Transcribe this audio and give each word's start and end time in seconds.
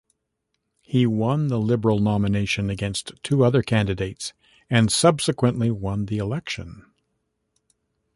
He 0.81 1.05
won 1.05 1.49
the 1.49 1.59
Liberal 1.59 1.99
nomination 1.99 2.71
against 2.71 3.11
two 3.21 3.45
other 3.45 3.61
candidates 3.61 4.33
and 4.67 4.91
subsequently 4.91 5.69
won 5.69 6.07
the 6.07 6.17
election. 6.17 6.83